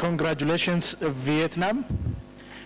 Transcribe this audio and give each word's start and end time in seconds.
Congratulations, 0.00 0.94
Vietnam. 0.98 1.84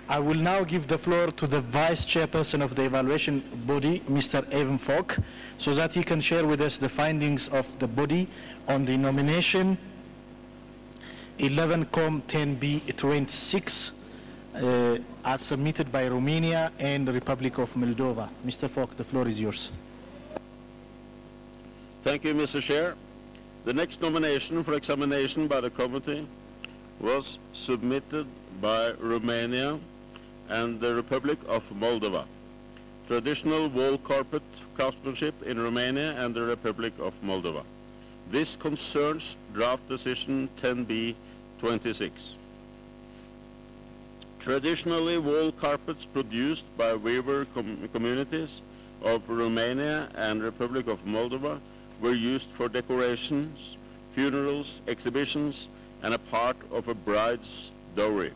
I 0.09 0.21
will 0.21 0.37
now 0.37 0.63
give 0.63 0.87
the 0.87 0.97
floor 0.97 1.33
to 1.33 1.49
the 1.49 1.63
Vice 1.63 2.07
Chairperson 2.07 2.63
of 2.63 2.77
the 2.77 2.85
evaluation 2.85 3.43
body, 3.67 4.05
Mr. 4.09 4.49
Evan 4.53 4.79
Falk, 4.79 5.17
so 5.59 5.75
that 5.75 5.93
he 5.93 6.05
can 6.05 6.21
share 6.21 6.47
with 6.47 6.61
us 6.61 6.79
the 6.79 6.89
findings 6.89 7.49
of 7.49 7.67
the 7.81 7.89
body 7.89 8.29
on 8.69 8.85
the 8.85 8.97
nomination 8.97 9.77
11 11.41 11.87
Com 11.87 12.23
10B 12.23 12.95
26 12.95 13.91
uh, 14.55 14.99
as 15.25 15.41
submitted 15.41 15.91
by 15.91 16.07
Romania 16.07 16.71
and 16.79 17.05
the 17.09 17.13
Republic 17.13 17.59
of 17.59 17.75
Moldova. 17.75 18.29
Mr. 18.47 18.71
Falk, 18.71 18.97
the 18.97 19.03
floor 19.03 19.27
is 19.27 19.41
yours. 19.41 19.73
Thank 22.05 22.23
you, 22.23 22.33
Mr. 22.33 22.63
Chair. 22.63 22.95
The 23.65 23.75
next 23.75 24.01
nomination 24.01 24.63
for 24.63 24.75
examination 24.75 25.49
by 25.49 25.61
the 25.61 25.71
committee 25.71 26.29
was 27.01 27.39
submitted 27.53 28.27
by 28.61 28.93
Romania 29.01 29.79
and 30.49 30.81
the 30.81 30.95
Republic 30.95 31.39
of 31.49 31.69
Moldova. 31.73 32.25
Traditional 33.07 33.69
wall 33.69 33.99
carpet 33.99 34.43
craftsmanship 34.77 35.35
in 35.43 35.61
Romania 35.63 36.15
and 36.25 36.35
the 36.35 36.43
Republic 36.43 36.93
of 36.99 37.21
Moldova. 37.23 37.63
This 38.31 38.57
concerns 38.57 39.37
draft 39.53 39.87
decision 39.89 40.49
10B 40.61 41.15
26. 41.59 42.37
Traditionally, 44.39 45.19
wall 45.19 45.53
carpets 45.53 46.07
produced 46.07 46.65
by 46.77 46.95
weaver 46.95 47.47
com- 47.55 47.89
communities 47.93 48.63
of 49.03 49.23
Romania 49.29 50.09
and 50.15 50.43
Republic 50.43 50.87
of 50.87 51.05
Moldova 51.05 51.61
were 52.01 52.13
used 52.13 52.49
for 52.51 52.69
decorations, 52.69 53.77
funerals, 54.15 54.83
exhibitions, 54.89 55.69
and 56.05 56.13
a 56.13 56.19
part 56.19 56.57
of 56.71 56.87
a 56.89 56.95
bride's 56.95 57.73
dowry. 57.97 58.31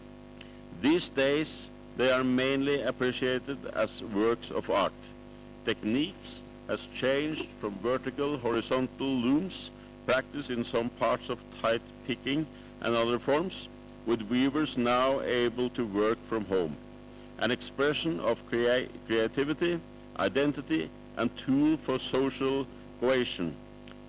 These 0.81 1.09
days, 1.09 1.71
they 1.99 2.11
are 2.11 2.25
mainly 2.25 2.81
appreciated 2.83 3.59
as 3.75 4.03
works 4.03 4.51
of 4.51 4.71
art. 4.71 4.93
Techniques 5.67 6.41
has 6.67 6.89
changed 6.95 7.47
from 7.61 7.79
vertical 7.83 8.39
horizontal 8.39 9.07
looms 9.07 9.71
practiced 10.07 10.51
in 10.51 10.65
some 10.65 10.89
parts 10.89 11.29
of 11.29 11.45
tight 11.61 11.83
picking 12.07 12.47
and 12.81 12.95
other 12.95 13.19
forms, 13.19 13.69
with 14.07 14.23
weavers 14.23 14.79
now 14.79 15.21
able 15.21 15.69
to 15.71 15.85
work 15.85 16.19
from 16.27 16.47
home. 16.47 16.75
An 17.39 17.51
expression 17.51 18.19
of 18.21 18.45
crea- 18.49 18.89
creativity, 19.07 19.79
identity, 20.19 20.89
and 21.19 21.37
tool 21.37 21.77
for 21.77 21.99
social 21.99 22.67
cohesion. 23.01 23.55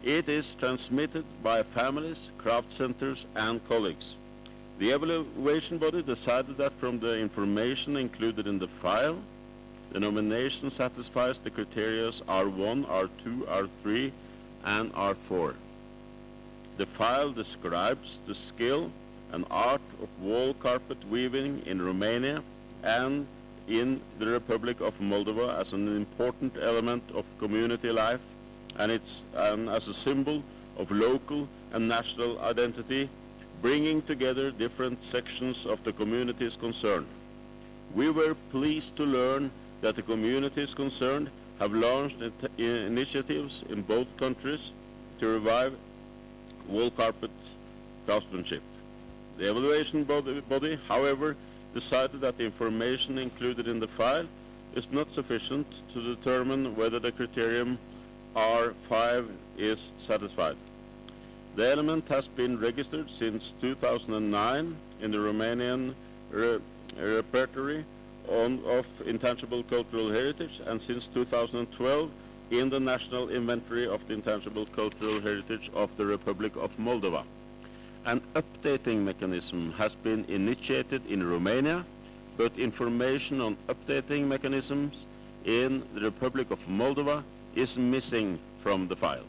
It 0.03 0.29
is 0.29 0.55
transmitted 0.55 1.25
by 1.43 1.61
families, 1.61 2.31
craft 2.37 2.71
centers, 2.71 3.27
and 3.35 3.59
colleagues. 3.67 4.15
The 4.79 4.91
evaluation 4.91 5.77
body 5.77 6.01
decided 6.01 6.55
that 6.57 6.71
from 6.79 6.99
the 6.99 7.19
information 7.19 7.97
included 7.97 8.47
in 8.47 8.59
the 8.59 8.67
file, 8.67 9.19
the 9.91 9.99
nomination 9.99 10.69
satisfies 10.69 11.39
the 11.39 11.49
criteria 11.49 12.07
R1, 12.07 12.85
R2, 12.85 13.41
R3, 13.45 14.11
and 14.63 14.93
R4. 14.93 15.53
The 16.77 16.85
file 16.85 17.31
describes 17.31 18.19
the 18.25 18.35
skill 18.35 18.91
and 19.33 19.45
art 19.51 19.81
of 20.01 20.07
wall 20.21 20.53
carpet 20.53 20.97
weaving 21.09 21.63
in 21.65 21.81
Romania 21.81 22.41
and 22.83 23.27
in 23.67 23.99
the 24.17 24.27
Republic 24.27 24.79
of 24.79 24.97
Moldova 24.99 25.59
as 25.59 25.73
an 25.73 25.93
important 25.93 26.55
element 26.57 27.03
of 27.13 27.25
community 27.37 27.91
life 27.91 28.21
and, 28.79 28.91
it's, 28.91 29.23
and 29.35 29.69
as 29.69 29.87
a 29.87 29.93
symbol 29.93 30.41
of 30.77 30.89
local 30.89 31.47
and 31.73 31.87
national 31.87 32.39
identity, 32.39 33.09
bringing 33.61 34.01
together 34.01 34.51
different 34.51 35.03
sections 35.03 35.65
of 35.65 35.83
the 35.83 35.91
communities 35.91 36.55
concerned. 36.55 37.05
We 37.93 38.09
were 38.09 38.35
pleased 38.51 38.95
to 38.95 39.03
learn 39.03 39.51
that 39.81 39.95
the 39.95 40.01
communities 40.01 40.73
concerned 40.73 41.29
have 41.59 41.73
launched 41.73 42.21
it- 42.21 42.51
initiatives 42.57 43.65
in 43.69 43.81
both 43.81 44.15
countries 44.17 44.71
to 45.19 45.27
revive 45.27 45.73
wall 46.67 46.89
carpet 46.89 47.31
craftsmanship. 48.05 48.63
The 49.37 49.49
evaluation 49.51 50.05
body, 50.05 50.39
body, 50.41 50.79
however, 50.87 51.35
decided 51.73 52.21
that 52.21 52.37
the 52.37 52.45
information 52.45 53.17
included 53.17 53.67
in 53.67 53.79
the 53.79 53.87
file 53.87 54.27
is 54.75 54.89
not 54.91 55.11
sufficient 55.11 55.67
to 55.93 56.01
determine 56.01 56.75
whether 56.75 56.99
the 56.99 57.11
criterion 57.11 57.77
R5 58.35 59.27
is 59.57 59.91
satisfied. 59.97 60.55
The 61.55 61.71
element 61.71 62.07
has 62.09 62.27
been 62.27 62.59
registered 62.59 63.09
since 63.09 63.53
2009 63.59 64.75
in 65.01 65.11
the 65.11 65.17
Romanian 65.17 65.93
re- 66.31 66.59
repertory 66.97 67.85
on, 68.27 68.63
of 68.65 68.85
intangible 69.05 69.63
cultural 69.63 70.09
heritage 70.09 70.61
and 70.65 70.81
since 70.81 71.07
2012 71.07 72.11
in 72.51 72.69
the 72.69 72.79
National 72.79 73.29
Inventory 73.29 73.87
of 73.87 74.07
the 74.07 74.13
Intangible 74.13 74.65
Cultural 74.67 75.19
Heritage 75.19 75.69
of 75.73 75.95
the 75.97 76.05
Republic 76.05 76.55
of 76.55 76.75
Moldova. 76.77 77.23
An 78.05 78.21
updating 78.35 79.03
mechanism 79.03 79.71
has 79.73 79.95
been 79.95 80.25
initiated 80.25 81.05
in 81.07 81.27
Romania, 81.27 81.85
but 82.37 82.57
information 82.57 83.41
on 83.41 83.57
updating 83.67 84.25
mechanisms 84.25 85.05
in 85.45 85.83
the 85.93 86.01
Republic 86.01 86.49
of 86.51 86.65
Moldova 86.67 87.23
is 87.55 87.77
missing 87.77 88.39
from 88.59 88.87
the 88.87 88.95
file. 88.95 89.25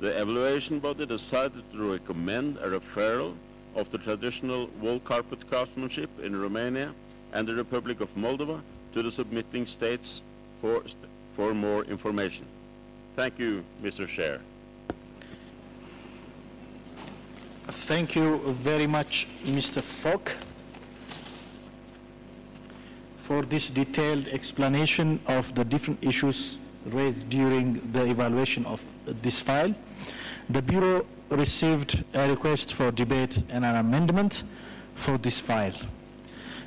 The 0.00 0.08
evaluation 0.20 0.78
body 0.78 1.06
decided 1.06 1.62
to 1.72 1.92
recommend 1.92 2.58
a 2.58 2.68
referral 2.68 3.34
of 3.74 3.90
the 3.90 3.98
traditional 3.98 4.66
wall 4.80 5.00
carpet 5.00 5.48
craftsmanship 5.48 6.10
in 6.22 6.38
Romania 6.40 6.92
and 7.32 7.46
the 7.46 7.54
Republic 7.54 8.00
of 8.00 8.14
Moldova 8.14 8.60
to 8.92 9.02
the 9.02 9.10
submitting 9.10 9.66
states 9.66 10.22
for, 10.60 10.82
st- 10.86 10.96
for 11.34 11.54
more 11.54 11.84
information. 11.84 12.44
Thank 13.14 13.38
you, 13.38 13.64
Mr. 13.82 14.06
Chair. 14.06 14.40
Thank 17.68 18.14
you 18.14 18.38
very 18.62 18.86
much, 18.86 19.26
Mr. 19.44 19.82
Falk, 19.82 20.36
for 23.16 23.42
this 23.42 23.70
detailed 23.70 24.28
explanation 24.28 25.20
of 25.26 25.54
the 25.54 25.64
different 25.64 26.02
issues 26.02 26.58
raised 26.92 27.28
during 27.28 27.80
the 27.92 28.04
evaluation 28.04 28.66
of 28.66 28.80
this 29.22 29.40
file. 29.40 29.74
The 30.50 30.62
Bureau 30.62 31.06
received 31.30 32.04
a 32.14 32.28
request 32.28 32.72
for 32.72 32.90
debate 32.90 33.42
and 33.48 33.64
an 33.64 33.76
amendment 33.76 34.44
for 34.94 35.18
this 35.18 35.40
file. 35.40 35.74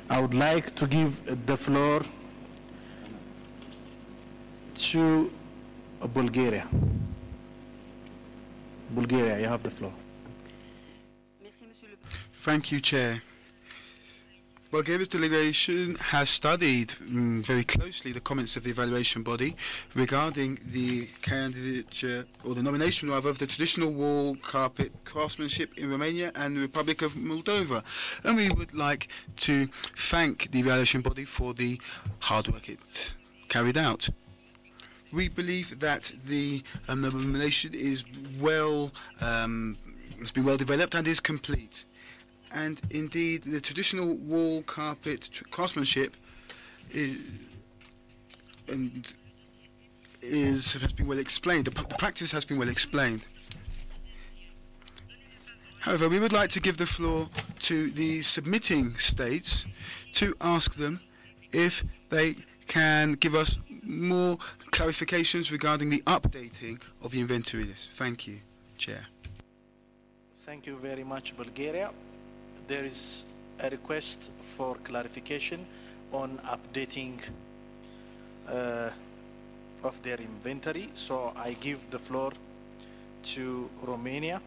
I 0.08 0.20
would 0.20 0.34
like 0.34 0.74
to 0.76 0.86
give 0.86 1.46
the 1.46 1.56
floor 1.56 2.02
to 4.74 5.30
Bulgaria. 6.12 6.66
Bulgaria, 8.90 9.38
you 9.38 9.46
have 9.46 9.62
the 9.62 9.70
floor. 9.70 9.92
Thank 12.32 12.72
you, 12.72 12.80
Chair. 12.80 13.20
Bulgaria's 14.70 15.08
delegation 15.08 15.96
has 15.96 16.30
studied 16.30 16.90
mm, 16.90 17.44
very 17.44 17.64
closely 17.64 18.12
the 18.12 18.20
comments 18.20 18.56
of 18.56 18.62
the 18.62 18.70
evaluation 18.70 19.24
body 19.24 19.56
regarding 19.96 20.60
the 20.64 21.08
candidature 21.22 22.24
or 22.44 22.54
the 22.54 22.62
nomination 22.62 23.10
rather 23.10 23.30
of 23.30 23.38
the 23.38 23.48
traditional 23.48 23.90
wall 23.90 24.36
carpet 24.36 24.92
craftsmanship 25.04 25.76
in 25.76 25.90
Romania 25.90 26.30
and 26.36 26.56
the 26.56 26.60
Republic 26.60 27.02
of 27.02 27.14
Moldova. 27.14 27.82
And 28.22 28.36
we 28.36 28.48
would 28.50 28.72
like 28.72 29.08
to 29.38 29.66
thank 29.66 30.52
the 30.52 30.60
evaluation 30.60 31.00
body 31.00 31.24
for 31.24 31.52
the 31.52 31.80
hard 32.20 32.46
work 32.46 32.68
it 32.68 33.14
carried 33.48 33.76
out. 33.76 34.08
We 35.12 35.28
believe 35.28 35.80
that 35.80 36.12
the 36.24 36.62
um, 36.86 37.00
nomination 37.00 37.74
is 37.74 38.04
well, 38.40 38.92
um, 39.20 39.76
has 40.20 40.30
been 40.30 40.44
well 40.44 40.56
developed 40.56 40.94
and 40.94 41.08
is 41.08 41.18
complete 41.18 41.86
and 42.52 42.80
indeed 42.90 43.42
the 43.42 43.60
traditional 43.60 44.14
wall 44.16 44.62
carpet 44.62 45.42
craftsmanship 45.50 46.16
is, 46.90 47.24
and 48.68 49.12
is 50.22 50.74
has 50.74 50.92
been 50.92 51.06
well 51.06 51.18
explained. 51.18 51.66
The, 51.66 51.70
the 51.70 51.94
practice 51.96 52.32
has 52.32 52.44
been 52.44 52.58
well 52.58 52.68
explained. 52.68 53.26
However, 55.80 56.08
we 56.08 56.18
would 56.18 56.32
like 56.32 56.50
to 56.50 56.60
give 56.60 56.76
the 56.76 56.86
floor 56.86 57.28
to 57.60 57.90
the 57.90 58.20
submitting 58.20 58.96
states 58.96 59.64
to 60.12 60.34
ask 60.40 60.74
them 60.74 61.00
if 61.52 61.84
they 62.10 62.36
can 62.68 63.14
give 63.14 63.34
us 63.34 63.58
more 63.82 64.36
clarifications 64.70 65.50
regarding 65.50 65.88
the 65.88 66.02
updating 66.02 66.80
of 67.02 67.12
the 67.12 67.20
inventory 67.20 67.64
list. 67.64 67.90
Thank 67.90 68.26
you, 68.26 68.40
Chair. 68.76 69.06
Thank 70.34 70.66
you 70.66 70.76
very 70.76 71.04
much, 71.04 71.36
Bulgaria. 71.36 71.90
There 72.70 72.84
is 72.84 73.24
a 73.58 73.68
request 73.68 74.30
for 74.54 74.76
clarification 74.84 75.66
on 76.12 76.38
updating 76.54 77.18
uh, 78.48 78.90
of 79.82 80.00
their 80.04 80.18
inventory. 80.18 80.88
So 80.94 81.32
I 81.34 81.54
give 81.54 81.90
the 81.90 81.98
floor 81.98 82.32
to 83.34 83.68
Romania. 83.82 84.40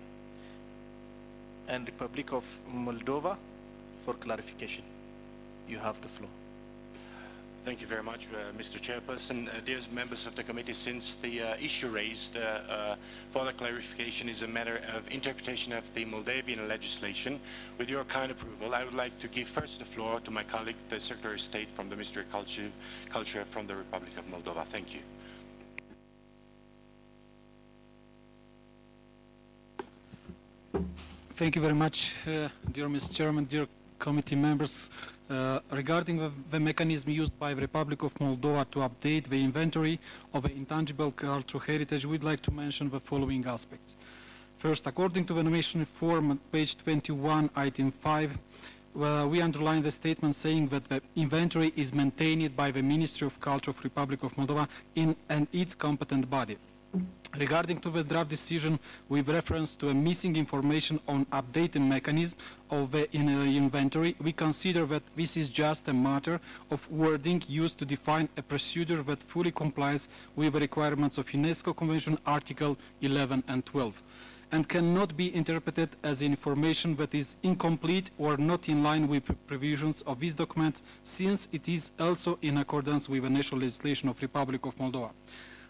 and 1.68 1.88
Republic 1.88 2.34
of 2.34 2.46
Moldova 2.74 3.38
for 4.00 4.14
clarification. 4.16 4.84
You 5.68 5.80
have 5.80 6.02
the 6.02 6.10
floor. 6.10 6.30
Thank 7.63 7.80
you 7.80 7.88
very 7.88 8.04
much, 8.04 8.27
uh, 8.27 8.51
Mr. 8.57 8.77
Chairperson. 8.77 9.48
Uh, 9.48 9.62
dear 9.63 9.80
members 9.94 10.25
of 10.25 10.36
the 10.36 10.44
committee, 10.44 10.74
since 10.74 11.15
the 11.15 11.42
uh, 11.42 11.56
issue 11.62 11.88
raised 11.88 12.36
uh, 12.36 12.60
uh, 12.69 12.95
for 13.30 13.45
the 13.45 13.54
clarification 13.54 14.27
is 14.27 14.44
a 14.44 14.48
matter 14.48 14.81
of 14.94 15.10
interpretation 15.10 15.71
of 15.71 15.92
the 15.94 16.04
Moldavian 16.04 16.68
legislation, 16.68 17.39
with 17.77 17.89
your 17.89 18.04
kind 18.04 18.33
approval, 18.33 18.75
I 18.75 18.83
would 18.83 18.94
like 18.94 19.18
to 19.19 19.30
give 19.30 19.48
first 19.48 19.80
the 19.80 19.86
floor 19.86 20.19
to 20.19 20.30
my 20.30 20.44
colleague, 20.44 20.75
the 20.89 21.00
Secretary 21.00 21.36
of 21.36 21.39
State 21.39 21.71
from 21.71 21.88
the 21.88 21.95
Ministry 21.95 22.24
of 22.24 22.31
Culture, 22.33 22.69
Culture 23.10 23.45
from 23.45 23.65
the 23.65 23.77
Republic 23.77 24.12
of 24.18 24.25
Moldova. 24.30 24.65
Thank 24.65 24.94
you. 24.94 25.00
Thank 31.36 31.56
you 31.56 31.62
very 31.62 31.74
much, 31.75 32.13
uh, 32.27 32.50
dear 32.74 32.89
Mr. 32.89 33.13
Chairman, 33.15 33.45
dear 33.45 33.68
committee 34.00 34.36
members. 34.36 34.89
Uh, 35.33 35.59
regarding 35.71 36.18
the, 36.18 36.31
the, 36.51 36.59
mechanism 36.59 37.09
used 37.09 37.38
by 37.39 37.56
the 37.56 37.62
Republic 37.62 38.03
of 38.03 38.13
Moldova 38.19 38.69
to 38.69 38.80
update 38.80 39.27
the 39.30 39.44
inventory 39.44 40.00
of 40.31 40.45
intangible 40.45 41.09
cultural 41.09 41.59
heritage, 41.59 42.06
we'd 42.06 42.24
like 42.24 42.39
to 42.39 42.51
mention 42.51 42.88
the 42.88 43.00
following 43.00 43.44
aspects. 43.47 43.95
First, 44.59 44.85
according 44.85 45.25
to 45.25 45.33
the 45.33 45.41
nomination 45.41 45.85
form, 45.85 46.39
page 46.51 46.77
21, 46.77 47.50
item 47.56 47.91
5, 47.91 48.38
uh, 49.01 49.27
we 49.27 49.41
underline 49.41 49.81
the 49.81 49.89
statement 49.89 50.35
saying 50.35 50.68
that 50.68 50.88
the 50.88 51.01
inventory 51.15 51.74
is 51.75 51.95
maintained 51.95 52.56
by 52.56 52.69
the 52.69 52.83
Ministry 52.83 53.25
of 53.25 53.41
Culture 53.41 53.71
of 53.71 53.77
the 53.77 53.83
Republic 53.86 54.21
of 54.21 54.36
Moldova 54.36 54.68
in, 54.94 55.15
and 55.29 55.47
its 55.51 55.74
competent 55.74 56.29
body. 56.29 56.59
Regarding 57.40 57.80
to 57.80 57.90
the 57.90 58.04
draft 58.04 58.30
decision 58.30 58.80
with 59.10 59.28
reference 59.28 59.75
to 59.78 59.90
a 59.90 59.94
missing 59.94 60.36
information 60.36 61.00
on 61.07 61.25
updating 61.28 61.88
mechanism 61.88 62.38
of 62.69 62.92
the 62.92 63.06
uh, 63.06 63.18
inventory, 63.18 64.16
we 64.22 64.31
consider 64.31 64.86
that 64.86 65.01
this 65.16 65.36
is 65.36 65.50
just 65.50 65.88
a 65.88 65.94
matter 65.94 66.40
of 66.69 66.88
wording 66.92 67.42
used 67.48 67.80
to 67.80 67.86
define 67.86 68.30
a 68.38 68.44
procedure 68.44 69.01
that 69.01 69.24
fully 69.24 69.51
complies 69.51 70.10
with 70.36 70.54
the 70.54 70.60
requirements 70.60 71.18
of 71.18 71.25
UNESCO 71.30 71.75
Convention 71.75 72.19
Article 72.28 72.78
11 73.01 73.44
and 73.48 73.66
12 73.66 74.04
and 74.51 74.69
cannot 74.69 75.18
be 75.18 75.34
interpreted 75.34 75.89
as 76.04 76.22
information 76.22 76.96
that 76.98 77.16
is 77.16 77.36
incomplete 77.42 78.12
or 78.19 78.38
not 78.38 78.69
in 78.69 78.84
line 78.84 79.07
with 79.07 79.31
provisions 79.48 80.04
of 80.04 80.19
this 80.19 80.36
document 80.36 80.84
since 81.01 81.48
it 81.51 81.68
is 81.68 81.92
also 82.00 82.38
in 82.44 82.60
accordance 82.60 83.10
with 83.10 83.24
the 83.24 83.30
national 83.31 83.62
legislation 83.62 84.07
of 84.07 84.22
Republic 84.22 84.63
of 84.68 84.78
Moldova. 84.78 85.10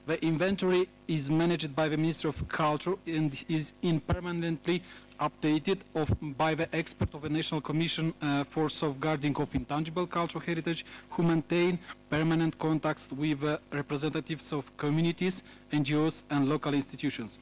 The 0.06 0.22
inventory 0.22 0.90
is 1.08 1.30
managed 1.30 1.74
by 1.74 1.88
the 1.88 1.96
Ministry 1.96 2.28
of 2.28 2.46
Culture 2.50 2.96
and 3.08 3.32
is 3.48 3.72
impermanently 3.82 4.84
updated 5.18 5.80
of, 5.96 6.14
by 6.38 6.56
the 6.56 6.68
expert 6.76 7.14
of 7.14 7.22
the 7.22 7.30
National 7.30 7.62
Commission 7.62 8.14
uh, 8.22 8.44
for 8.44 8.68
Safeguarding 8.68 9.34
of 9.38 9.56
Intangible 9.56 10.06
Cultural 10.06 10.44
Heritage 10.44 10.86
who 11.12 11.24
maintain 11.24 11.80
permanent 12.10 12.58
contacts 12.58 13.10
with 13.14 13.46
uh, 13.46 13.60
representatives 13.72 14.52
of 14.52 14.76
communities, 14.76 15.42
NGOs 15.72 16.26
and 16.30 16.50
local 16.50 16.74
institutions. 16.74 17.40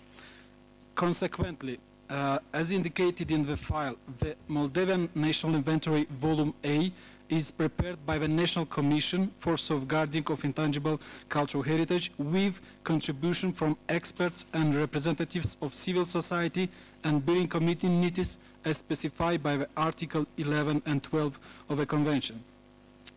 Consequently, 0.94 1.80
uh, 2.12 2.40
as 2.54 2.74
indicated 2.74 3.32
in 3.32 3.46
the 3.46 3.56
file, 3.56 3.96
the 4.20 4.36
Moldavian 4.50 5.10
National 5.16 5.56
Inventory 5.56 6.06
Volume 6.20 6.54
A 6.66 6.92
is 7.30 7.52
prepared 7.52 8.06
by 8.06 8.18
the 8.18 8.28
National 8.28 8.66
Commission 8.66 9.32
for 9.40 9.56
Safeguarding 9.56 10.26
of 10.30 10.44
Intangible 10.44 11.00
Cultural 11.30 11.64
Heritage 11.64 12.12
with 12.18 12.60
contribution 12.84 13.54
from 13.54 13.78
experts 13.88 14.46
and 14.52 14.76
representatives 14.76 15.56
of 15.62 15.74
civil 15.74 16.04
society 16.04 16.70
and 17.06 17.26
building 17.26 17.48
communities 17.48 18.38
as 18.66 18.78
specified 18.80 19.42
by 19.42 19.56
the 19.56 19.70
Article 19.78 20.28
11 20.38 20.82
and 20.86 21.02
12 21.02 21.40
of 21.70 21.78
the 21.78 21.86
Convention. 21.86 22.44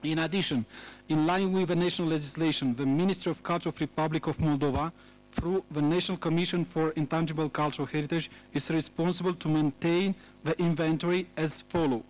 In 0.05 0.21
addition, 0.21 0.65
in 1.09 1.27
line 1.27 1.53
with 1.53 1.69
the 1.69 1.77
national 1.77 2.09
legislation, 2.09 2.77
the 2.77 2.87
Ministry 2.87 3.31
of 3.31 3.43
Culture 3.43 3.71
of 3.71 3.79
the 3.79 3.87
Republic 3.87 4.29
of 4.29 4.39
Moldova 4.39 4.93
through 5.35 5.65
the 5.71 5.83
National 5.83 6.19
Commission 6.19 6.65
for 6.65 6.91
Intangible 6.91 7.49
Cultural 7.49 7.87
Heritage 7.87 8.31
is 8.53 8.71
responsible 8.71 9.35
to 9.35 9.49
maintain 9.49 10.15
the 10.45 10.59
inventory 10.61 11.27
as 11.37 11.61
follows 11.61 12.03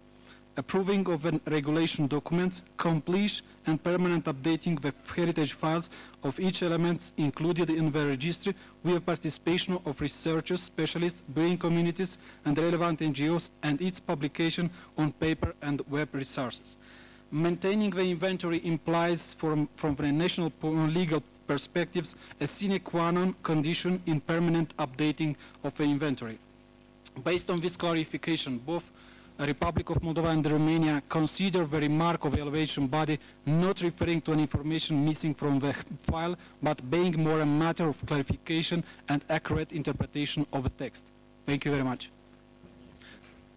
approving 0.57 1.07
of 1.09 1.25
regulation 1.47 2.07
documents, 2.07 2.63
complete 2.77 3.43
and 3.67 3.83
permanent 3.83 4.25
updating 4.27 4.81
the 4.81 4.95
heritage 5.15 5.53
files 5.55 5.91
of 6.23 6.39
each 6.39 6.63
element 6.63 7.13
included 7.17 7.71
in 7.71 7.91
the 7.91 8.07
registry 8.07 8.55
with 8.83 9.05
participation 9.05 9.79
of 9.85 10.01
researchers, 10.01 10.63
specialists, 10.63 11.23
building 11.23 11.59
communities 11.59 12.19
and 12.45 12.57
relevant 12.57 13.01
NGOs 13.01 13.51
and 13.63 13.81
its 13.81 13.99
publication 13.99 14.71
on 14.97 15.13
paper 15.13 15.55
and 15.63 15.83
web 15.91 16.09
resources. 16.13 16.77
Maintaining 17.31 17.91
the 17.91 18.03
inventory 18.03 18.65
implies 18.65 19.35
from, 19.35 19.69
from 19.75 19.97
the 19.97 20.13
national 20.13 20.53
legal 20.63 21.23
perspectives 21.47 22.17
a 22.41 22.47
sine 22.47 22.79
qua 22.81 23.11
non 23.11 23.35
condition 23.43 24.03
in 24.07 24.21
permanent 24.21 24.77
updating 24.77 25.37
of 25.63 25.75
the 25.77 25.85
inventory. 25.85 26.39
Based 27.23 27.51
on 27.51 27.61
this 27.61 27.77
clarification, 27.77 28.59
both 28.59 28.91
the 29.37 29.47
Republic 29.47 29.91
of 29.91 30.01
Moldova 30.01 30.31
and 30.31 30.47
Romania 30.47 31.03
consider 31.09 31.65
the 31.65 31.81
remark 31.81 32.25
of 32.25 32.33
the 32.33 32.39
evaluation 32.41 32.87
body 32.87 33.19
not 33.47 33.81
referring 33.83 34.21
to 34.21 34.33
an 34.33 34.41
information 34.41 35.05
missing 35.05 35.35
from 35.35 35.59
the 35.59 35.73
file, 36.01 36.37
but 36.63 36.89
being 36.89 37.21
more 37.23 37.41
a 37.41 37.47
matter 37.47 37.89
of 37.89 38.05
clarification 38.07 38.85
and 39.09 39.25
accurate 39.29 39.73
interpretation 39.73 40.47
of 40.53 40.63
the 40.63 40.71
text. 40.71 41.07
Thank 41.47 41.65
you 41.65 41.73
very 41.73 41.83
much. 41.83 42.11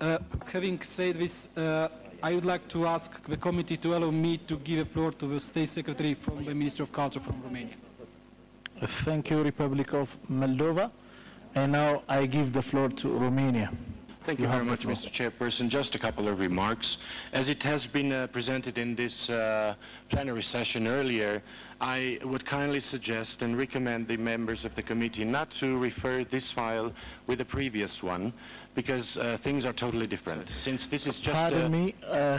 Uh, 0.01 0.17
having 0.45 0.79
said 0.81 1.15
this, 1.15 1.47
uh, 1.57 1.89
I 2.23 2.33
would 2.33 2.45
like 2.45 2.67
to 2.69 2.87
ask 2.87 3.23
the 3.27 3.37
committee 3.37 3.77
to 3.77 3.95
allow 3.95 4.09
me 4.09 4.37
to 4.37 4.57
give 4.57 4.79
the 4.79 4.85
floor 4.85 5.11
to 5.11 5.27
the 5.27 5.39
State 5.39 5.69
Secretary 5.69 6.15
from 6.15 6.43
the 6.43 6.55
Ministry 6.55 6.83
of 6.83 6.91
Culture 6.91 7.19
from 7.19 7.41
Romania. 7.43 7.75
Thank 8.81 9.29
you, 9.29 9.43
Republic 9.43 9.93
of 9.93 10.17
Moldova. 10.29 10.89
And 11.53 11.71
now 11.71 12.03
I 12.09 12.25
give 12.25 12.53
the 12.53 12.61
floor 12.61 12.89
to 12.89 13.09
Romania. 13.09 13.71
Thank 14.23 14.39
you, 14.39 14.45
You 14.45 14.51
very 14.51 14.65
much. 14.65 14.85
Mr. 14.85 15.09
Chairperson. 15.09 15.69
Just 15.69 15.95
a 15.95 15.99
couple 15.99 16.27
of 16.27 16.39
remarks. 16.39 16.97
As 17.33 17.49
it 17.49 17.63
has 17.63 17.87
been 17.87 18.11
uh, 18.11 18.27
presented 18.27 18.77
in 18.77 18.95
this 18.95 19.29
uh, 19.29 19.75
plenary 20.09 20.43
session 20.43 20.87
earlier, 20.87 21.41
I 21.79 22.19
would 22.23 22.43
kindly 22.43 22.79
suggest 22.79 23.41
and 23.43 23.57
recommend 23.57 24.07
the 24.07 24.17
members 24.17 24.65
of 24.65 24.75
the 24.75 24.81
committee 24.81 25.23
not 25.23 25.51
to 25.51 25.77
refer 25.77 26.23
this 26.23 26.51
file 26.51 26.91
with 27.27 27.37
the 27.37 27.45
previous 27.45 28.03
one 28.03 28.33
because 28.77 29.17
uh, 29.17 29.35
things 29.37 29.65
are 29.65 29.73
totally 29.73 30.05
different. 30.05 30.47
Since 30.47 30.87
this 30.87 31.07
is 31.07 31.19
just 31.19 31.35
Pardon 31.35 31.71
me, 31.71 31.95
uh, 32.07 32.37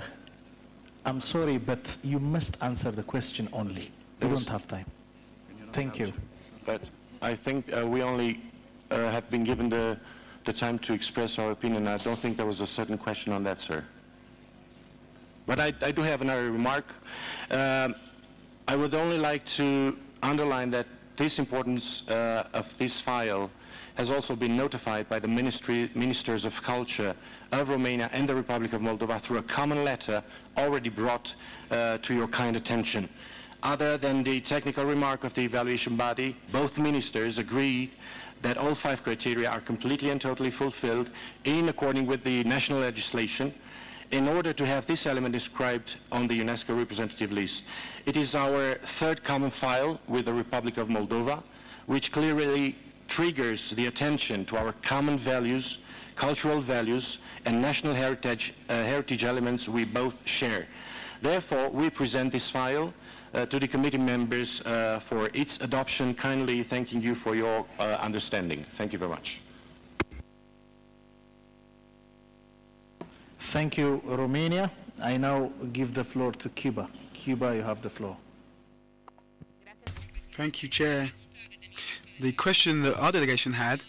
I'm 1.05 1.21
sorry, 1.21 1.59
but 1.59 1.99
you 2.05 2.21
must 2.21 2.57
answer 2.61 2.93
the 2.93 3.03
question 3.03 3.49
only. 3.53 3.91
We 4.23 4.29
don't 4.29 4.49
have 4.49 4.69
time. 4.69 4.87
Thank 5.73 5.99
you. 5.99 6.13
But 6.65 6.83
I 7.23 7.35
think 7.35 7.73
uh, 7.73 7.85
we 7.85 8.03
only 8.03 8.41
uh, 8.93 9.11
have 9.11 9.29
been 9.31 9.43
given 9.43 9.69
the, 9.69 9.99
the 10.45 10.53
time 10.53 10.79
to 10.87 10.93
express 10.93 11.41
our 11.41 11.51
opinion. 11.51 11.89
I 11.89 11.99
don't 11.99 12.21
think 12.21 12.37
there 12.37 12.47
was 12.47 12.61
a 12.61 12.69
certain 12.69 12.99
question 12.99 13.33
on 13.33 13.43
that, 13.43 13.59
sir. 13.59 13.85
But 15.45 15.59
I, 15.59 15.73
I 15.83 15.91
do 15.91 16.03
have 16.03 16.23
another 16.23 16.53
remark. 16.53 16.87
Um, 17.51 17.97
I 18.69 18.77
would 18.77 18.95
only 18.95 19.19
like 19.19 19.45
to 19.57 19.99
underline 20.23 20.71
that 20.71 20.87
this 21.17 21.41
importance 21.41 22.07
uh, 22.09 22.47
of 22.53 22.79
this 22.79 23.01
file 23.01 23.51
has 23.97 24.11
also 24.11 24.37
been 24.37 24.57
notified 24.57 25.09
by 25.09 25.19
the 25.19 25.29
Ministry, 25.29 25.91
Ministers 25.95 26.45
of 26.45 26.63
Culture 26.63 27.15
of 27.53 27.71
Romania 27.71 28.09
and 28.13 28.29
the 28.29 28.35
Republic 28.35 28.73
of 28.73 28.81
Moldova 28.81 29.21
through 29.21 29.39
a 29.39 29.43
common 29.43 29.85
letter 29.85 30.23
already 30.57 30.91
brought 30.91 31.35
uh, 31.71 31.99
to 31.99 32.15
your 32.15 32.29
kind 32.29 32.57
attention. 32.57 33.09
Other 33.63 33.99
than 33.99 34.23
the 34.23 34.41
technical 34.41 34.85
remark 34.85 35.25
of 35.25 35.35
the 35.35 35.43
evaluation 35.43 35.97
body, 35.97 36.37
both 36.53 36.79
ministers 36.79 37.39
agreed 37.39 37.91
that 38.43 38.57
all 38.57 38.75
five 38.75 39.03
criteria 39.03 39.51
are 39.51 39.61
completely 39.61 40.11
and 40.11 40.21
totally 40.21 40.51
fulfilled 40.51 41.11
in 41.45 41.69
according 41.69 42.07
with 42.07 42.23
the 42.23 42.45
national 42.45 42.79
legislation 42.79 43.53
in 44.11 44.29
order 44.29 44.53
to 44.53 44.65
have 44.65 44.87
this 44.87 45.07
element 45.07 45.33
described 45.33 45.97
on 46.13 46.27
the 46.27 46.41
UNESCO 46.41 46.77
representative 46.77 47.33
list. 47.33 47.65
It 48.07 48.17
is 48.17 48.35
our 48.35 48.75
third 48.77 49.23
common 49.23 49.51
file 49.51 50.01
with 50.09 50.25
the 50.25 50.33
Republic 50.33 50.79
of 50.79 50.89
Moldova, 50.89 51.43
which 51.87 52.13
clearly 52.13 52.77
triggers 53.09 53.71
the 53.71 53.87
attention 53.87 54.45
to 54.45 54.57
our 54.57 54.73
common 54.83 55.17
values, 55.17 55.79
cultural 56.15 56.61
values, 56.61 57.19
and 57.47 57.61
national 57.61 57.95
heritage, 57.95 58.55
uh, 58.69 58.75
heritage 58.75 59.25
elements 59.25 59.69
we 59.69 59.85
both 59.85 60.27
share. 60.29 60.67
Therefore, 61.21 61.69
we 61.71 61.91
present 61.91 62.33
this 62.33 62.51
file 62.51 62.93
uh, 63.35 63.47
to 63.47 63.59
the 63.59 63.67
committee 63.67 63.99
members 63.99 64.61
uh, 64.63 64.99
for 65.01 65.31
its 65.35 65.61
adoption, 65.61 66.15
kindly 66.15 66.63
thanking 66.63 67.03
you 67.03 67.15
for 67.15 67.35
your 67.35 67.67
uh, 67.79 67.97
understanding. 68.01 68.65
Thank 68.73 68.93
you 68.93 68.99
very 68.99 69.11
much. 69.11 69.41
Thank 73.39 73.79
you, 73.79 74.03
Romania. 74.05 74.71
I 75.03 75.17
now 75.17 75.51
give 75.73 75.95
the 75.95 76.05
floor 76.05 76.33
to 76.33 76.49
Cuba. 76.51 76.89
Cuba, 77.15 77.55
you 77.55 77.63
have 77.63 77.83
the 77.83 77.91
floor. 77.91 78.17
Thank 80.31 80.63
you, 80.63 80.69
Chair. 80.69 81.11
The 82.21 82.33
question 82.33 82.83
that 82.83 82.99
our 82.99 83.13
delegation 83.13 83.53
had 83.53 83.85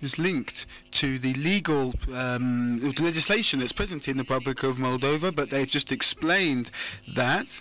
is 0.00 0.18
linked 0.18 0.66
to 0.92 1.18
the 1.18 1.34
legal 1.34 1.92
um, 2.14 2.80
legislation 2.80 3.60
that's 3.60 3.72
present 3.72 4.08
in 4.08 4.16
the 4.16 4.22
Republic 4.22 4.62
of 4.62 4.76
Moldova, 4.76 5.34
but 5.34 5.50
they've 5.50 5.70
just 5.70 5.92
explained 5.92 6.70
that. 7.14 7.60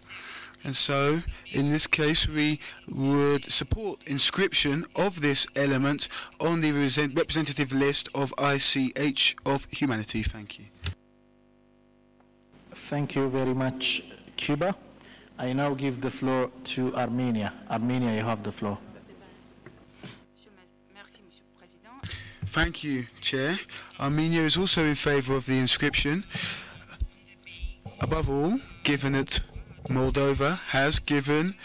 And 0.64 0.76
so, 0.76 1.22
in 1.52 1.70
this 1.70 1.86
case, 1.86 2.28
we 2.28 2.60
would 2.88 3.52
support 3.52 4.04
inscription 4.08 4.86
of 4.96 5.22
this 5.22 5.48
element 5.56 6.08
on 6.40 6.62
the 6.62 6.72
representative 7.16 7.72
list 7.74 8.10
of 8.16 8.34
ICH 8.40 9.36
of 9.46 9.68
humanity. 9.72 10.24
Thank 10.24 10.60
you. 10.60 10.66
Thank 12.90 13.16
you 13.16 13.30
very 13.30 13.54
much, 13.54 14.04
Cuba. 14.38 14.76
I 15.38 15.52
now 15.54 15.74
give 15.74 16.02
the 16.02 16.10
floor 16.10 16.50
to 16.76 16.96
Armenia. 16.96 17.52
Armenia, 17.70 18.16
you 18.16 18.24
have 18.24 18.42
the 18.44 18.52
floor. 18.52 18.78
Thank 22.46 22.84
you, 22.84 23.06
Chair. 23.22 23.58
Armenia 24.00 24.42
is 24.42 24.58
also 24.58 24.86
in 24.86 24.96
favour 24.96 25.36
of 25.36 25.46
the 25.46 25.58
inscription. 25.58 26.24
Above 28.02 28.30
all, 28.30 28.60
given 28.84 29.14
that 29.14 29.42
Moldova 29.90 30.58
has 30.70 31.00
given 31.00 31.56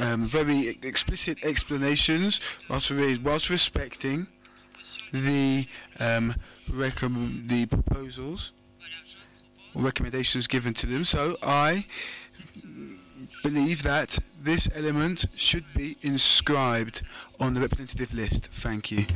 um, 0.00 0.26
very 0.26 0.78
explicit 0.82 1.44
explanations 1.44 2.40
whilst, 2.68 2.92
whilst 3.22 3.50
respecting 3.50 4.26
the 5.12 5.66
um, 6.00 6.34
the 6.68 7.66
proposals 7.70 8.52
or 9.74 9.82
recommendations 9.82 10.46
given 10.46 10.72
to 10.74 10.86
them. 10.86 11.04
So 11.04 11.36
I 11.42 11.86
believe 13.42 13.82
that 13.84 14.18
this 14.40 14.68
element 14.74 15.26
should 15.36 15.64
be 15.74 15.96
inscribed 16.02 17.02
on 17.38 17.54
the 17.54 17.60
representative 17.60 18.14
list. 18.14 18.46
Thank 18.46 18.90
you. 18.90 19.06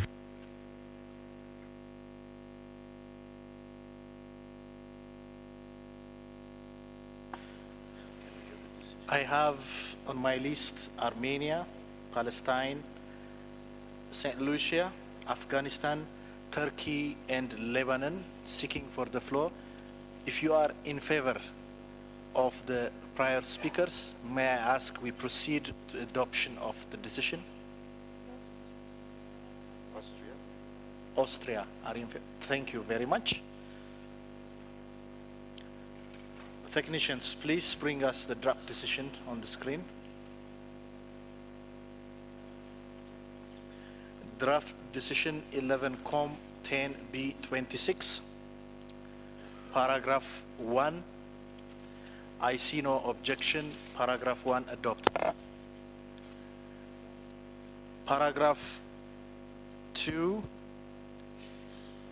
I 9.12 9.24
have 9.24 9.58
on 10.06 10.18
my 10.18 10.36
list 10.36 10.88
Armenia, 10.96 11.66
Palestine, 12.14 12.80
St. 14.12 14.40
Lucia, 14.40 14.92
Afghanistan, 15.28 16.06
Turkey, 16.52 17.16
and 17.28 17.72
Lebanon 17.72 18.22
seeking 18.44 18.86
for 18.90 19.06
the 19.06 19.20
floor. 19.20 19.50
If 20.26 20.44
you 20.44 20.54
are 20.54 20.70
in 20.84 21.00
favor 21.00 21.36
of 22.36 22.54
the 22.66 22.92
prior 23.16 23.42
speakers, 23.42 24.14
may 24.32 24.46
I 24.46 24.74
ask 24.76 25.02
we 25.02 25.10
proceed 25.10 25.72
to 25.88 26.00
adoption 26.00 26.56
of 26.58 26.76
the 26.92 26.96
decision? 26.98 27.42
Austria. 29.96 30.34
Austria 31.16 31.66
are 31.84 31.96
in 31.96 32.06
favor. 32.06 32.24
Thank 32.42 32.72
you 32.72 32.82
very 32.82 33.06
much. 33.06 33.42
Technicians, 36.72 37.34
please 37.40 37.74
bring 37.74 38.04
us 38.04 38.26
the 38.26 38.36
draft 38.36 38.64
decision 38.66 39.10
on 39.26 39.40
the 39.40 39.46
screen. 39.46 39.82
Draft 44.38 44.74
decision 44.92 45.42
11 45.52 45.98
com 46.04 46.36
10 46.62 46.94
B 47.10 47.34
26. 47.42 48.20
Paragraph 49.74 50.44
1. 50.58 51.02
I 52.40 52.56
see 52.56 52.80
no 52.82 53.00
objection. 53.00 53.70
Paragraph 53.96 54.46
1 54.46 54.66
adopted. 54.70 55.34
Paragraph 58.06 58.80
2. 59.94 60.40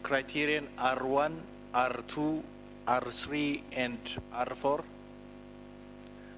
Criterion 0.02 0.66
R1, 0.78 1.32
R2, 1.74 2.42
R3, 2.88 3.60
and 3.72 3.98
R4. 4.32 4.82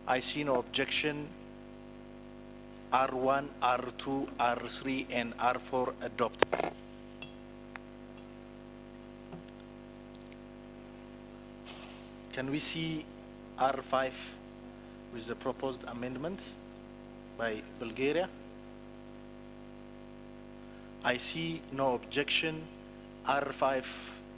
I 0.08 0.18
see 0.18 0.42
no 0.42 0.56
objection. 0.56 1.28
R1, 2.92 3.46
R2, 3.62 4.28
R3, 4.36 5.06
and 5.10 5.36
R4 5.38 5.94
adopted. 6.02 6.72
Can 12.32 12.50
we 12.50 12.58
see 12.58 13.04
R5 13.56 14.10
with 15.14 15.28
the 15.28 15.36
proposed 15.36 15.84
amendment 15.86 16.40
by 17.38 17.62
Bulgaria? 17.78 18.28
I 21.04 21.16
see 21.16 21.62
no 21.70 21.94
objection. 21.94 22.66
R5 23.24 23.84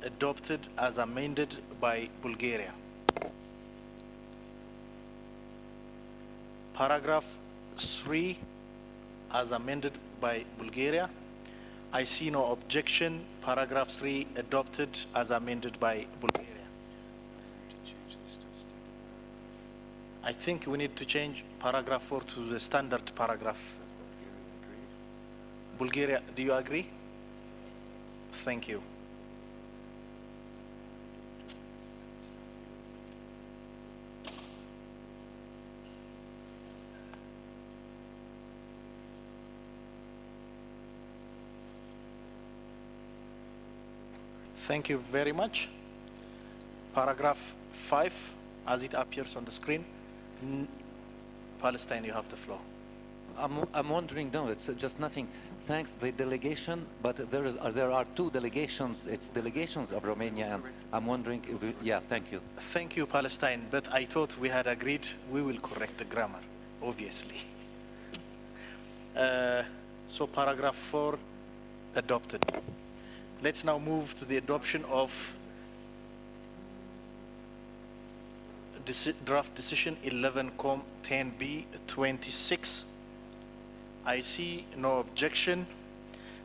adopted 0.04 0.60
as 0.78 0.98
amended 0.98 1.56
by 1.80 2.08
Bulgaria. 2.22 2.72
Paragraph 6.74 7.24
3 7.76 8.38
as 9.32 9.50
amended 9.50 9.92
by 10.20 10.44
Bulgaria. 10.58 11.08
I 11.92 12.04
see 12.04 12.30
no 12.30 12.52
objection. 12.52 13.24
Paragraph 13.42 13.90
3 13.90 14.26
adopted 14.36 14.88
as 15.14 15.30
amended 15.30 15.78
by 15.78 16.06
Bulgaria. 16.20 16.48
I 20.24 20.32
think 20.32 20.66
we 20.66 20.78
need 20.78 20.96
to 20.96 21.04
change 21.04 21.44
paragraph 21.58 22.04
4 22.04 22.20
to 22.20 22.40
the 22.46 22.60
standard 22.60 23.10
paragraph. 23.14 23.74
Bulgaria, 25.78 26.22
do 26.36 26.42
you 26.42 26.52
agree? 26.54 26.88
Thank 28.32 28.68
you. 28.68 28.82
Thank 44.62 44.88
you 44.88 44.98
very 45.10 45.32
much. 45.32 45.68
Paragraph 46.94 47.54
5, 47.72 48.12
as 48.68 48.84
it 48.84 48.94
appears 48.94 49.34
on 49.34 49.44
the 49.44 49.50
screen. 49.50 49.84
Palestine, 51.60 52.04
you 52.04 52.12
have 52.12 52.28
the 52.28 52.36
floor. 52.36 52.58
I'm, 53.36 53.66
I'm 53.74 53.88
wondering, 53.88 54.30
no, 54.32 54.48
it's 54.48 54.68
just 54.76 55.00
nothing. 55.00 55.26
Thanks 55.64 55.92
the 55.92 56.12
delegation, 56.12 56.86
but 57.02 57.30
there 57.30 57.44
is 57.44 57.56
uh, 57.56 57.70
there 57.70 57.90
are 57.90 58.04
two 58.16 58.30
delegations. 58.30 59.06
It's 59.06 59.28
delegations 59.28 59.92
of 59.92 60.04
Romania, 60.04 60.54
and 60.54 60.64
I'm 60.92 61.06
wondering. 61.06 61.44
If 61.48 61.62
we, 61.62 61.74
yeah, 61.82 62.00
thank 62.08 62.32
you. 62.32 62.40
Thank 62.72 62.96
you, 62.96 63.06
Palestine, 63.06 63.68
but 63.70 63.92
I 63.92 64.04
thought 64.04 64.36
we 64.38 64.48
had 64.48 64.66
agreed 64.66 65.06
we 65.30 65.40
will 65.40 65.58
correct 65.60 65.98
the 65.98 66.04
grammar, 66.04 66.40
obviously. 66.82 67.36
Uh, 69.14 69.62
so 70.08 70.26
paragraph 70.26 70.74
4 70.74 71.18
adopted. 71.96 72.42
Let's 73.42 73.64
now 73.64 73.76
move 73.76 74.14
to 74.20 74.24
the 74.24 74.36
adoption 74.36 74.84
of 74.84 75.10
draft 79.24 79.52
decision 79.56 79.96
11 80.04 80.52
com 80.56 80.82
10b 81.02 81.64
26. 81.88 82.84
I 84.06 84.20
see 84.20 84.64
no 84.76 85.00
objection. 85.00 85.66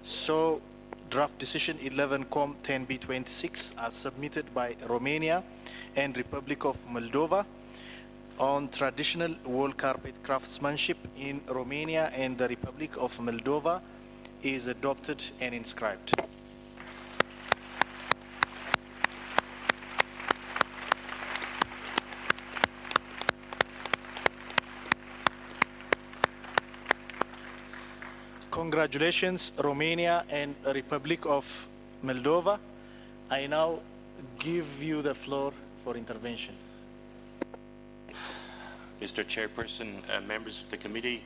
So 0.01 0.60
draft 1.12 1.38
decision 1.38 1.77
11 1.84 2.25
com 2.32 2.56
10b 2.63 3.00
26 3.00 3.75
as 3.77 3.94
submitted 3.94 4.51
by 4.56 4.75
Romania 4.88 5.44
and 5.96 6.18
Republic 6.18 6.66
of 6.66 6.77
Moldova 6.88 7.46
on 8.39 8.70
traditional 8.70 9.36
wall 9.46 9.72
carpet 9.72 10.16
craftsmanship 10.24 10.98
in 11.16 11.42
Romania 11.48 12.12
and 12.16 12.39
the 12.39 12.48
Republic 12.48 12.98
of 12.98 13.16
Moldova 13.20 13.82
is 14.42 14.66
adopted 14.68 15.24
and 15.42 15.54
inscribed. 15.54 16.13
Congratulations, 28.77 29.53
Romania 29.57 30.24
and 30.29 30.55
Republic 30.67 31.25
of 31.25 31.67
Moldova. 32.05 32.60
I 33.27 33.48
now 33.48 33.79
give 34.38 34.67
you 34.79 35.01
the 35.01 35.15
floor 35.15 35.51
for 35.84 35.98
intervention. 35.98 36.53
Mr. 39.01 39.25
Chairperson, 39.25 40.03
uh, 40.15 40.22
members 40.22 40.62
of 40.62 40.69
the 40.69 40.77
committee, 40.77 41.24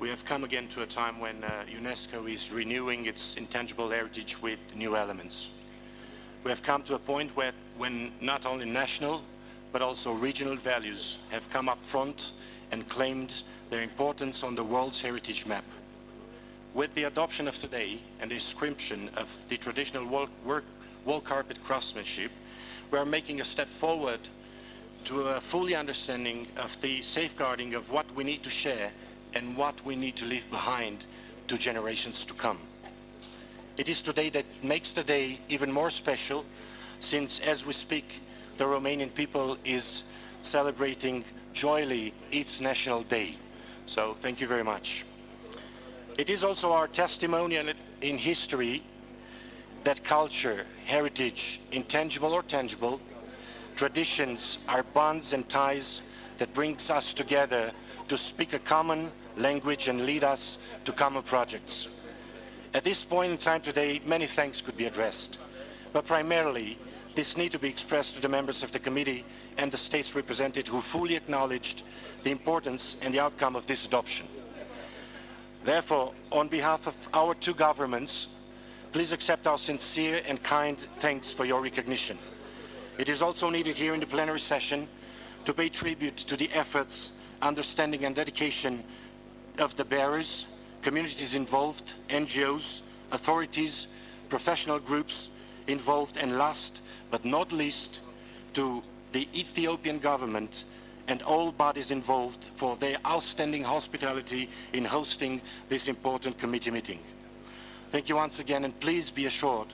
we 0.00 0.08
have 0.08 0.24
come 0.24 0.44
again 0.44 0.66
to 0.68 0.80
a 0.80 0.86
time 0.86 1.20
when 1.20 1.44
uh, 1.44 1.50
UNESCO 1.68 2.26
is 2.26 2.50
renewing 2.50 3.04
its 3.04 3.36
intangible 3.36 3.90
heritage 3.90 4.40
with 4.40 4.58
new 4.74 4.96
elements. 4.96 5.50
We 6.42 6.50
have 6.50 6.62
come 6.62 6.84
to 6.84 6.94
a 6.94 6.98
point 6.98 7.36
where, 7.36 7.52
when 7.76 8.12
not 8.22 8.46
only 8.46 8.64
national 8.64 9.20
but 9.72 9.82
also 9.82 10.12
regional 10.12 10.56
values 10.56 11.18
have 11.28 11.50
come 11.50 11.68
up 11.68 11.80
front 11.80 12.32
and 12.70 12.88
claimed 12.88 13.42
their 13.68 13.82
importance 13.82 14.42
on 14.42 14.54
the 14.54 14.64
world's 14.64 15.02
heritage 15.02 15.44
map. 15.44 15.64
With 16.74 16.94
the 16.94 17.04
adoption 17.04 17.48
of 17.48 17.60
today 17.60 18.00
and 18.20 18.30
the 18.30 18.36
inscription 18.36 19.10
of 19.16 19.44
the 19.50 19.58
traditional 19.58 20.06
wall, 20.06 20.28
work, 20.44 20.64
wall 21.04 21.20
carpet 21.20 21.62
craftsmanship, 21.62 22.30
we 22.90 22.98
are 22.98 23.04
making 23.04 23.42
a 23.42 23.44
step 23.44 23.68
forward 23.68 24.20
to 25.04 25.20
a 25.20 25.40
fully 25.40 25.74
understanding 25.74 26.46
of 26.56 26.80
the 26.80 27.02
safeguarding 27.02 27.74
of 27.74 27.92
what 27.92 28.06
we 28.16 28.24
need 28.24 28.42
to 28.42 28.50
share 28.50 28.90
and 29.34 29.54
what 29.54 29.84
we 29.84 29.96
need 29.96 30.16
to 30.16 30.24
leave 30.24 30.48
behind 30.50 31.04
to 31.48 31.58
generations 31.58 32.24
to 32.24 32.32
come. 32.34 32.58
It 33.76 33.90
is 33.90 34.00
today 34.00 34.30
that 34.30 34.46
makes 34.62 34.92
the 34.92 35.04
day 35.04 35.40
even 35.50 35.70
more 35.70 35.90
special 35.90 36.46
since 37.00 37.40
as 37.40 37.66
we 37.66 37.72
speak, 37.74 38.22
the 38.56 38.64
Romanian 38.64 39.12
people 39.12 39.58
is 39.64 40.04
celebrating 40.40 41.24
joyfully 41.52 42.14
its 42.30 42.60
national 42.60 43.02
day. 43.02 43.34
So 43.86 44.14
thank 44.14 44.40
you 44.40 44.46
very 44.46 44.64
much. 44.64 45.04
It 46.18 46.28
is 46.28 46.44
also 46.44 46.72
our 46.72 46.88
testimonial 46.88 47.72
in 48.02 48.18
history 48.18 48.82
that 49.84 50.04
culture, 50.04 50.66
heritage, 50.84 51.60
intangible 51.72 52.34
or 52.34 52.42
tangible, 52.42 53.00
traditions 53.74 54.58
are 54.68 54.82
bonds 54.82 55.32
and 55.32 55.48
ties 55.48 56.02
that 56.38 56.52
brings 56.52 56.90
us 56.90 57.14
together 57.14 57.72
to 58.08 58.18
speak 58.18 58.52
a 58.52 58.58
common 58.58 59.10
language 59.36 59.88
and 59.88 60.04
lead 60.04 60.22
us 60.22 60.58
to 60.84 60.92
common 60.92 61.22
projects. 61.22 61.88
At 62.74 62.84
this 62.84 63.04
point 63.04 63.32
in 63.32 63.38
time 63.38 63.60
today, 63.60 64.00
many 64.04 64.26
thanks 64.26 64.60
could 64.60 64.76
be 64.76 64.86
addressed, 64.86 65.38
but 65.92 66.04
primarily 66.04 66.78
this 67.14 67.36
need 67.36 67.52
to 67.52 67.58
be 67.58 67.68
expressed 67.68 68.14
to 68.16 68.20
the 68.20 68.28
members 68.28 68.62
of 68.62 68.70
the 68.72 68.78
committee 68.78 69.24
and 69.56 69.72
the 69.72 69.76
states 69.76 70.14
represented 70.14 70.68
who 70.68 70.80
fully 70.80 71.16
acknowledged 71.16 71.82
the 72.22 72.30
importance 72.30 72.96
and 73.02 73.12
the 73.12 73.20
outcome 73.20 73.56
of 73.56 73.66
this 73.66 73.86
adoption. 73.86 74.26
Therefore, 75.64 76.12
on 76.32 76.48
behalf 76.48 76.86
of 76.86 77.08
our 77.14 77.34
two 77.34 77.54
governments, 77.54 78.28
please 78.92 79.12
accept 79.12 79.46
our 79.46 79.58
sincere 79.58 80.20
and 80.26 80.42
kind 80.42 80.78
thanks 80.78 81.30
for 81.30 81.44
your 81.44 81.62
recognition. 81.62 82.18
It 82.98 83.08
is 83.08 83.22
also 83.22 83.48
needed 83.48 83.76
here 83.76 83.94
in 83.94 84.00
the 84.00 84.06
plenary 84.06 84.40
session 84.40 84.88
to 85.44 85.54
pay 85.54 85.68
tribute 85.68 86.16
to 86.16 86.36
the 86.36 86.50
efforts, 86.52 87.12
understanding 87.40 88.04
and 88.04 88.14
dedication 88.14 88.84
of 89.58 89.76
the 89.76 89.84
bearers, 89.84 90.46
communities 90.82 91.34
involved, 91.34 91.94
NGOs, 92.08 92.82
authorities, 93.12 93.86
professional 94.28 94.78
groups 94.78 95.30
involved, 95.68 96.16
and 96.16 96.38
last 96.38 96.80
but 97.10 97.24
not 97.24 97.52
least, 97.52 98.00
to 98.54 98.82
the 99.12 99.28
Ethiopian 99.34 99.98
government 99.98 100.64
and 101.08 101.22
all 101.22 101.52
bodies 101.52 101.90
involved 101.90 102.44
for 102.54 102.76
their 102.76 102.96
outstanding 103.06 103.64
hospitality 103.64 104.48
in 104.72 104.84
hosting 104.84 105.40
this 105.68 105.88
important 105.88 106.38
committee 106.38 106.70
meeting. 106.70 106.98
Thank 107.90 108.08
you 108.08 108.16
once 108.16 108.38
again, 108.38 108.64
and 108.64 108.78
please 108.80 109.10
be 109.10 109.26
assured 109.26 109.68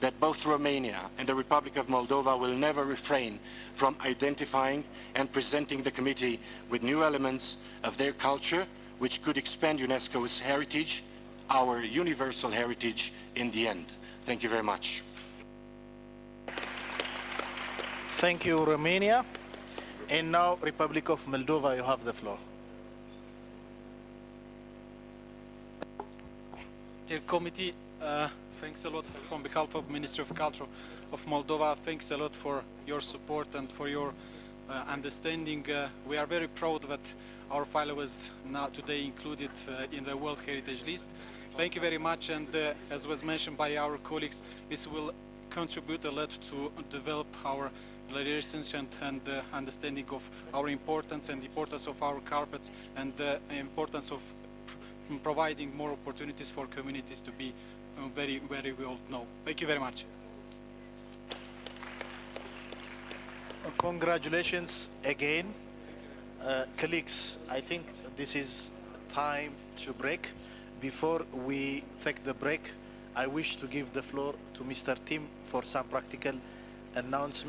that 0.00 0.18
both 0.20 0.46
Romania 0.46 1.00
and 1.18 1.28
the 1.28 1.34
Republic 1.34 1.76
of 1.76 1.88
Moldova 1.88 2.38
will 2.38 2.54
never 2.54 2.84
refrain 2.84 3.40
from 3.74 3.96
identifying 4.04 4.84
and 5.14 5.30
presenting 5.30 5.82
the 5.82 5.90
committee 5.90 6.40
with 6.70 6.82
new 6.82 7.02
elements 7.02 7.56
of 7.82 7.96
their 7.96 8.12
culture 8.12 8.66
which 8.98 9.22
could 9.22 9.36
expand 9.36 9.80
UNESCO's 9.80 10.40
heritage, 10.40 11.02
our 11.50 11.82
universal 11.82 12.50
heritage 12.50 13.12
in 13.34 13.50
the 13.50 13.66
end. 13.68 13.86
Thank 14.24 14.42
you 14.42 14.48
very 14.48 14.62
much. 14.62 15.02
Thank 18.16 18.44
you, 18.44 18.64
Romania. 18.64 19.24
And 20.10 20.32
now, 20.32 20.56
Republic 20.62 21.10
of 21.10 21.22
Moldova, 21.26 21.76
you 21.76 21.82
have 21.82 22.02
the 22.02 22.14
floor. 22.14 22.38
Dear 27.06 27.20
committee, 27.26 27.74
uh, 28.00 28.28
thanks 28.58 28.86
a 28.86 28.90
lot 28.90 29.04
from 29.28 29.42
behalf 29.42 29.74
of 29.74 29.90
Ministry 29.90 30.22
of 30.22 30.34
Culture 30.34 30.64
of 31.12 31.24
Moldova. 31.26 31.76
Thanks 31.84 32.10
a 32.10 32.16
lot 32.16 32.34
for 32.34 32.62
your 32.86 33.02
support 33.02 33.54
and 33.54 33.70
for 33.70 33.86
your 33.86 34.14
uh, 34.70 34.84
understanding. 34.88 35.70
Uh, 35.70 35.88
we 36.06 36.16
are 36.16 36.26
very 36.26 36.48
proud 36.48 36.82
that 36.84 37.00
our 37.50 37.66
file 37.66 37.94
was 37.94 38.30
now 38.50 38.66
today 38.66 39.04
included 39.04 39.50
uh, 39.68 39.84
in 39.92 40.04
the 40.04 40.16
World 40.16 40.40
Heritage 40.40 40.86
List. 40.86 41.08
Thank 41.54 41.74
you 41.74 41.82
very 41.82 41.98
much 41.98 42.30
and 42.30 42.54
uh, 42.56 42.72
as 42.90 43.06
was 43.06 43.22
mentioned 43.22 43.58
by 43.58 43.76
our 43.76 43.98
colleagues, 43.98 44.42
this 44.70 44.86
will 44.86 45.12
contribute 45.50 46.04
a 46.04 46.10
lot 46.10 46.30
to 46.50 46.70
develop 46.90 47.26
our 47.44 47.70
relationship 48.14 48.86
and 49.02 49.20
uh, 49.28 49.42
understanding 49.52 50.06
of 50.10 50.22
our 50.54 50.68
importance 50.68 51.28
and 51.28 51.44
importance 51.44 51.86
of 51.86 52.02
our 52.02 52.20
carpets 52.20 52.70
and 52.96 53.16
the 53.16 53.38
importance 53.50 54.10
of 54.10 54.20
pr- 54.66 55.14
providing 55.22 55.76
more 55.76 55.92
opportunities 55.92 56.50
for 56.50 56.66
communities 56.66 57.20
to 57.20 57.30
be 57.32 57.52
uh, 57.98 58.08
very, 58.14 58.38
very 58.38 58.72
well 58.72 58.98
known. 59.10 59.26
Thank 59.44 59.60
you 59.60 59.66
very 59.66 59.80
much. 59.80 60.04
Congratulations 63.76 64.88
again. 65.04 65.52
Uh, 66.42 66.64
colleagues, 66.76 67.36
I 67.50 67.60
think 67.60 67.86
this 68.16 68.34
is 68.34 68.70
time 69.10 69.52
to 69.76 69.92
break. 69.92 70.30
Before 70.80 71.22
we 71.46 71.82
take 72.02 72.22
the 72.24 72.34
break, 72.34 72.70
I 73.14 73.26
wish 73.26 73.56
to 73.56 73.66
give 73.66 73.92
the 73.92 74.02
floor 74.02 74.34
to 74.54 74.64
Mr. 74.64 74.96
Tim 75.04 75.26
for 75.44 75.62
some 75.64 75.86
practical 75.88 76.34
announcement. 76.94 77.46